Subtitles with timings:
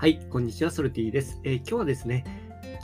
[0.00, 2.24] はい、こんにちは、ソルティです、えー、今日はですね、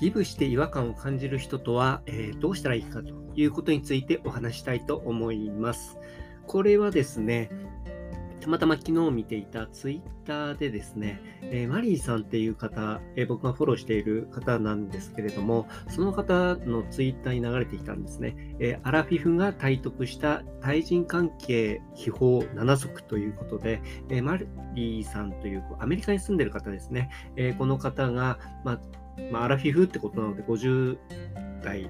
[0.00, 5.96] ギブして違和感を感じる人とは、えー、どうしたらいいかということについてお話したいと思います。
[6.48, 7.50] これはですね、
[8.44, 18.36] たまたま昨日見ていたツイッターでですね、えー、マリーさんっていう方、えー、僕がフォローしている方なんですけれども、その方のツイッターに流れてきたんですね。
[18.60, 24.36] えー、アラフィフが体得した対人関係秘宝7足ということで、えマ
[24.74, 27.08] リーさんというアメリカに住んでる方ですね。
[27.36, 28.78] えこの方が、ま、
[29.32, 30.98] ま、アラフィフってことなので50
[31.62, 31.88] 代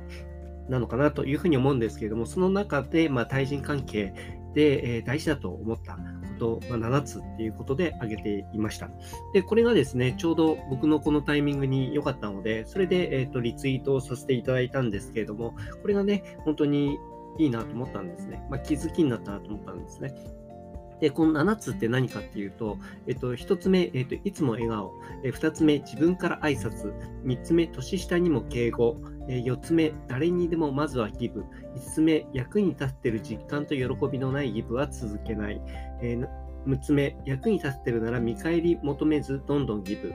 [0.69, 4.15] なのかなというふうに思うんですけれども、その中で、ま、対人関係
[4.55, 5.99] で、えー、大事だと思った
[6.35, 8.91] こと、まあ、7つっていうことで挙げていました。
[9.33, 16.99] で、これがですね、ちょうど僕のこのタイミングに良かったので、それで、えーと、リツイートをさせていただいたんですけれども、これがね、本当に
[17.39, 18.45] いいなと思ったんですね。
[18.51, 20.15] まあ、気づきになったなと思ったんですね。
[21.01, 24.93] で、この7つって何かっていうと、えっと、1つ目、えっと、いつも笑顔。
[25.25, 26.95] え2つ目、自分から挨拶。
[27.25, 28.97] 3つ目、年下にも敬語。
[29.29, 31.45] え4つ目、誰にでもまずはギブ。
[31.77, 35.61] 5つ目、役に立っている実感と喜びのないギブは続けない。
[36.05, 36.19] え
[36.67, 40.13] 6つ目、役に立ってるなら見返り求めず、どんどんギブ。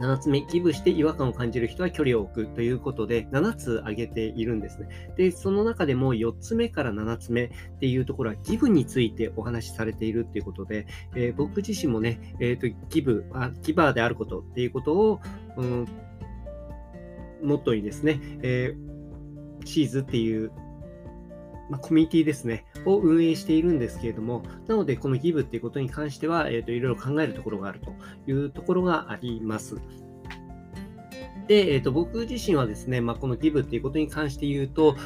[0.00, 4.88] 7つ目、ギブして違和感を感じる人は距離を置くということで、7つ挙げているんですね。
[5.16, 15.20] で、その中でも4つ目から7つ目っていうところは、ギブについてお話しされているっていうことで、えー、僕自身もね、え、ー、と、ギブあ、ギバーであることっていうことを、
[15.56, 15.86] うん、
[17.42, 20.50] モットーにですね、えー、シーズっていう
[21.70, 27.92] まあ、コミュニティですね、を運営しているんですけれども、なので、このギブっていうことに関しては、えーと、いろいろ考えるところがあると
[28.26, 29.76] いうところがあります。
[31.46, 34.96] で、えーと、僕自身はですね、まあ、このギブっていうことに関して言うと、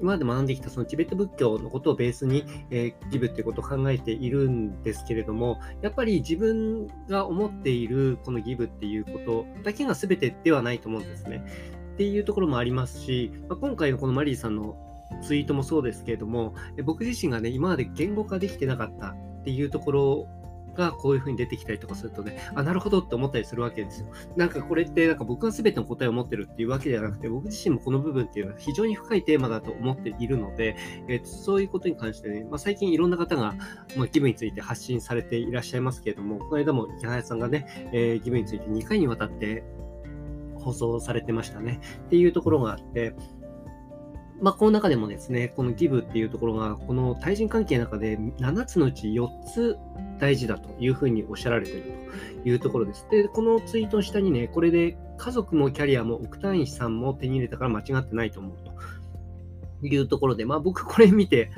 [0.00, 11.44] 今まで学んできたそのチベット仏教のことをベースに、えー、ギブっていうことを考えているんですけれども、やっぱり自分が思っているこのギブっていうことだけが全てではないと思うんですね。
[11.94, 14.74] っていうところもありますし、まあ、今回のこのマリーさんの
[15.22, 16.54] ツイートもそうですけれども、
[16.84, 20.28] 僕自身がね、今まで言語化できてなかったっていうところ
[20.74, 24.08] がこういう風に出てきたりとかするとね、あ、なるほどって思ったりするわけですよ。
[24.36, 30.76] なんかこれってなんか僕が全ての答えを持ってるっていうわけではなくて、僕自身もこの部分っていうのは非常に深いテーマだと思っているので、
[31.08, 33.54] えー、そういうことに関してね、まあ、最近いろんな方が、
[33.96, 39.64] まあ、ギブについて発信されていらっしゃいますけれども、この間も池原さんがね、えー、ギブについて2回にわたって
[40.60, 41.80] 放送されてましたね。
[42.06, 43.14] っていうところがあって、
[44.40, 49.76] まあ、この中でもですね、このギブっていうところが、この対人関係の中で7つのうち4つ
[50.18, 51.82] 大事だというふうにおっしゃられている
[52.42, 53.06] というところです。
[53.10, 58.58] で、このツイートの下にね、これで家族もキャリアも億単位資産も手に入れたから間違ってないと思う
[59.80, 61.50] というところで、まあ僕これ見て、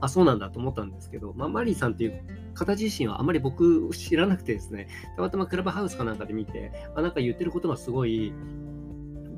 [0.00, 2.22] あ、そうなんだと思ったんですけど、まあマリーさんっていう
[2.54, 4.86] 方自身はあまり僕知らなくてですね、
[5.16, 8.32] たまたまクラブハウスかなんかで見て、あ、なんか言ってることがすごい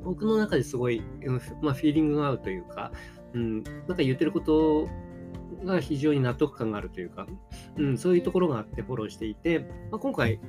[0.03, 1.01] 僕の中ですごい、
[1.61, 2.91] まあ、フィーリングが合うというか、
[3.33, 4.87] うん、なんか言ってること
[5.63, 7.27] が非常に納得感があるというか、
[7.77, 9.59] うん、そういうところがあってフォローしていて、
[9.91, 10.39] まあ、今回、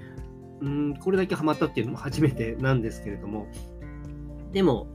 [0.60, 3.46] うん、これだけハマったっていうのも初めてなんですけれども、
[4.52, 4.86] でも、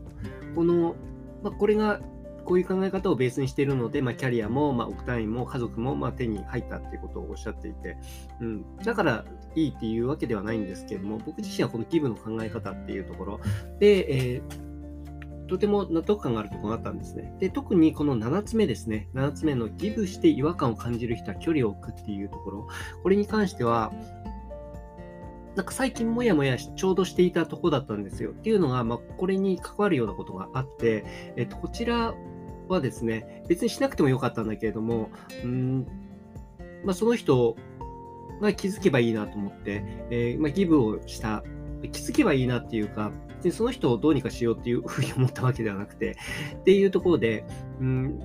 [0.55, 0.95] この、
[1.43, 2.01] まあ、これが
[2.47, 7.97] こういう考え方をベースにしているので、まあ、キャリアも、まあ、億単位も家族も、まあ、手に入ったっていうことをおっしゃっていて、
[8.39, 13.39] うん、だからいいっていうわけではないんですけれども、僕自身はこのギブの考え方っていうところ
[13.79, 17.35] で、えー、とても納得感があるところがあったんですね。
[17.39, 19.09] で、特にこの7つ目ですね。
[19.13, 22.67] 7つ目のギブして違和感を感じる人は距離を置くっていうところ。
[23.03, 23.91] これに関しては、
[25.57, 28.29] なんか最近もやもやちょうどしていたとこだったんですよ。
[28.31, 31.03] っていうのが、まあ、これに関わるようなことがあって、
[31.35, 32.13] えっと、こちら
[32.73, 35.09] はですね、別にしなくてもよかったんだけれども、
[35.43, 35.87] うん
[36.83, 37.55] まあ、その人
[38.41, 41.43] が気づけばいいなと思って、えー、まあ、ギブをした、
[41.91, 46.17] 気づけばいいなっていうか、別にその人をどうにかしようっていうふうに思ったわけではなくて、
[46.55, 47.45] っていうところで、
[47.79, 48.19] うん、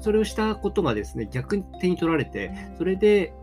[0.00, 3.34] それをしたことがですね、逆に手に取られて、それで、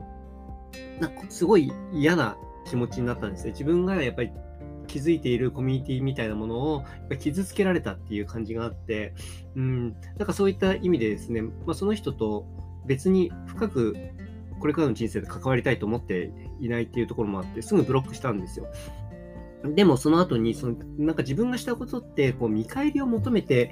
[1.00, 3.52] なんかすごい嫌な気持ちになったんですね。
[3.52, 4.32] 自分がやっぱり
[4.88, 6.84] 気づいているコミュニティみたいなものを
[7.20, 9.14] 傷つけられたっていう感じがあって、
[9.56, 12.46] うん、なんかそういった意味でですね、まあ、その人と
[12.86, 13.96] 別に深く
[14.60, 18.68] これからの人生で関わりたいと思っていないっていうところもあって、すぐブロックしたんですよ。
[19.64, 23.72] でもその後にその、なんか自分がしたことってこう見返りを求めて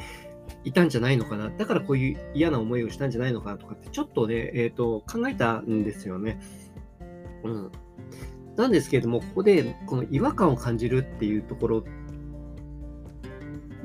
[0.64, 6.40] いたんじゃないのかな、だからこういう嫌な思いをしたんじゃないのかなとかって、ちょっとね、えーと、考えたんですよね。
[7.44, 7.72] うん、
[8.56, 11.84] なんですけれども、ここでこの違和感を感じるっていうところ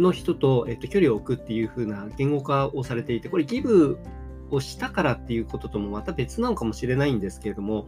[0.01, 3.99] の人と、えっと、距離を置くっていう風な言語化をされていて、これギブ
[4.51, 7.87] をしたからっていうことともまた別なのかもしれないんですけれども、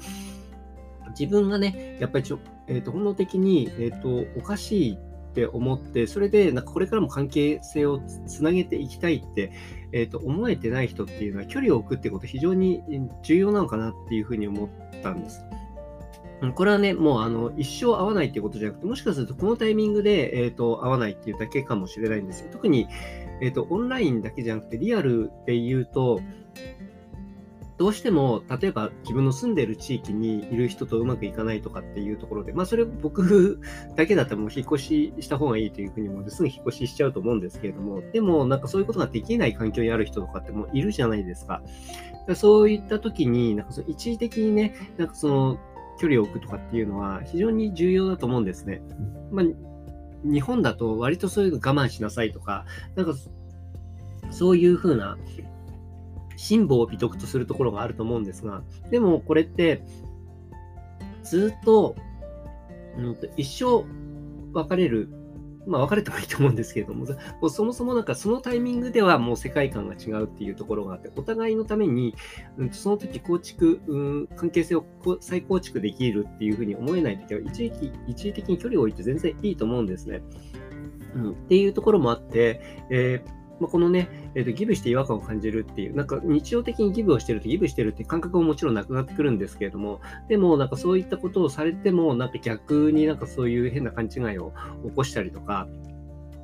[1.18, 9.52] 自分がね、やっぱりちょ、えーと、本能的に、えーと、おかしいって思って、それでなんかこれからも関係性をつなげていきたいって、
[9.92, 12.82] えーと、思えてない人っていうのは距離を置くってこと非常に
[13.22, 14.68] 重要なのかなっていうふうに思っ
[15.02, 15.40] たんです。
[16.54, 22.48] これはね、もうあの一生会わないっていうことじゃなくて、もしかするとこのタイミングで、えーと、会わないっていうだけかもしれないんですよ。
[22.50, 22.88] 特に、
[23.42, 26.20] えーと、オンラインだけじゃなくて、リアルで言うと、
[27.80, 33.58] どうしても、例えば自分の住んでる地域にいる人とうまくいかないとかっていうところで、まあそれ僕
[33.96, 41.62] だけだったらもう引っ越しした方がいいというふうに思うすぐ引っ越ししちゃうと思うんですけれども、でもなんかそういうことができない環境にある人とかってもういるじゃないですか。
[42.34, 45.58] そういった時に、なんかその一時的にね、なんかその
[46.00, 48.80] 距離を置くとかっていうのは非常に重要だと思うんですね。
[49.30, 49.46] まあ、
[50.24, 52.64] 日本だと割とそういうの我慢しなさいとか、
[52.96, 53.12] なんか
[54.30, 55.18] そういうふうな
[56.36, 59.82] 辛抱を美徳とするところがあると思うんですが、でもこれって、
[61.22, 61.96] ずっと、
[62.96, 63.84] うん、一生
[64.54, 65.10] 別れる、
[65.70, 72.14] まあ別れてもいいと思うんですけれども、もうそもそもなんかそのタイミングではもう世界観が違うっていうところがあって、お互いのために、
[72.58, 74.84] うん、その時構築、うん、関係性を
[75.20, 80.22] 再構築できるっていうふうに思えない時は一時期、一時的に距離を置いて全然いいと思うんですね。
[81.14, 94.52] うん、っていうところもあって、えーまあ、このね、えーと、ギブして違和感を感じるっていう、なんか日常的にギブをしてるとギブしてるって感覚ももちろんなくなってくるんですけれども、でもなんかそういったことをされても、なんか逆になんかそういう変な勘違いを
[94.84, 95.68] 起こしたりとか、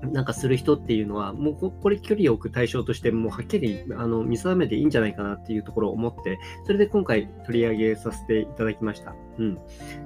[0.03, 9.15] なんかする人っていうのは、もうこれ距離を置く対象として、もうはっきりあの見定めていいんじゃないかなっていうところを思って、それで今回取り上げさせていただきました。
[9.39, 9.59] うん。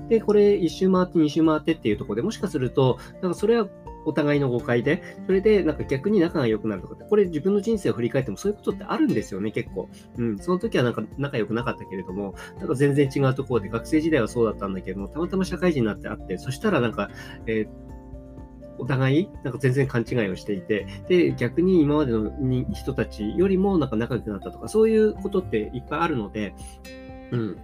[0.09, 3.69] で、これ1周回って2周回ってっていうところでもしかすると、なんかそれは
[4.05, 9.89] お互いの誤解で、それでなんか逆に仲が良くなるとかって、これ自分の人生を振り返ってもそういうことってあるんですよね、結構。
[10.17, 17.11] うん、その時はなんか仲良くなかったけれども、なんか全然違うところで、学生時代はそうだったんだけども、たまたま社会人になって会って、そしたらなんか、
[17.47, 17.91] えー
[18.81, 22.33] お互い、なんか全然勘違いをしていて、で、逆に今までの
[22.73, 26.55] 人たちよりもなんか仲良くなったとか、そういうことっていっぱいあるので、
[27.31, 27.59] うん。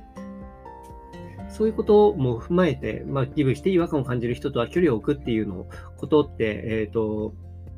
[1.49, 7.35] そういうことも踏まえて、まあ、ギブして違和感を感じる人とは距離を置くっていうのをことって、え、ー、と、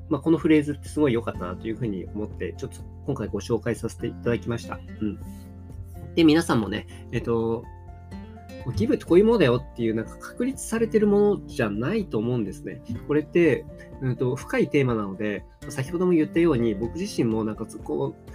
[0.09, 4.79] まあ、このフレーズってすごい良かったなというふうに思って、ちょっと今回ご紹介させていただきました。
[5.00, 5.19] うん。
[6.15, 7.65] で、皆さんもね、えっ、ー、と、
[8.75, 12.82] ギブってこういうものだよっていう、なんか確立されてるものじゃないと思うんですね。
[13.06, 13.65] これって、
[14.03, 18.31] うんと、深いテーマなので、先ほども言ったように、僕自身もなんかこう、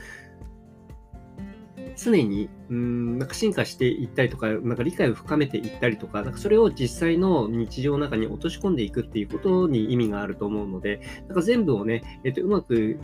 [1.96, 13.00] 常に、うん、なんか進化していったりとか、なんか理解を深めていったりとか、なんかそれを実際の日常の中に落とし込んでいくっていうことに意味があると思うので、なんか全部をね、えっと、うまく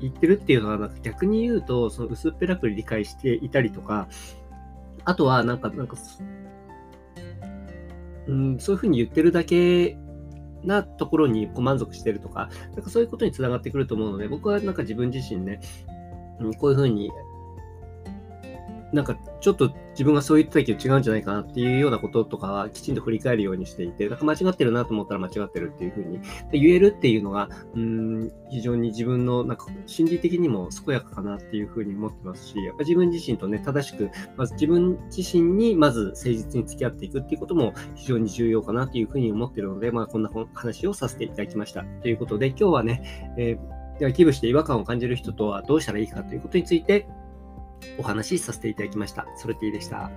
[0.00, 4.08] 言ってるっていうのは、なんか逆に言うと、その薄っぺらく理解していたりとか、
[5.04, 5.96] あとは、なんか、なんか、
[8.26, 9.98] うん、そういうふうに言ってるだけ
[10.64, 15.60] なところにこう満足してるとか、なんかそういうことにつながってくると思うので、僕はなんか自分自身ね、
[16.58, 17.10] こういうふうに
[18.94, 26.20] なんかちょっと自分がそう言ってたけど違うんじゃないかなっていうようなこととかはきちんと振り返るようにしていて、なんか間違ってるなと思ったら間違ってるっていうふうに
[26.52, 41.84] 言えるっていうのが、うん、非常に自分のなんか心理的にも健やかかなっていうふうに思ってますし、やっぱ自分自身とね、正しく、まず自分自身にまず誠実に付き合っていくっていうことも非常に重要かなというふうに思ってるので、まあこんな話をさせていただきました。
[42.02, 47.06] ということで、今日はね、えー、では寄付して違和感を感じる人とはどうしたらいいかということについて
[47.98, 49.26] お話しさせていただきました。
[49.36, 50.10] ソルティでした。